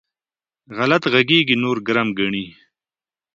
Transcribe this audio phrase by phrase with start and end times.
[0.77, 2.45] غلط غږېږي؛ نور ګرم ګڼي.